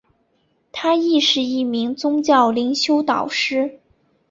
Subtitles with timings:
[0.71, 3.79] 她亦是一名宗教灵修导师。